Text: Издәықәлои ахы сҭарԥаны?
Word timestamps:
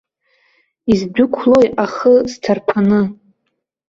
Издәықәлои 0.91 1.67
ахы 1.83 2.13
сҭарԥаны? 2.31 3.01